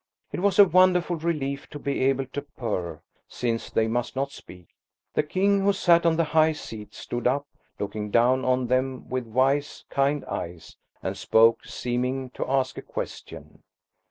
[0.31, 4.69] It was a wonderful relief to be able to purr, since they must not speak.
[5.13, 7.45] The King–he who sat on the high seat–stood up,
[7.77, 13.61] looking down on them with wise, kind eyes, and spoke, seeming to ask a question.